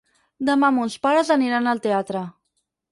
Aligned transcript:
Demà 0.47 0.71
mons 0.77 0.95
pares 1.05 1.31
aniran 1.37 1.75
al 1.77 1.85
teatre. 1.87 2.27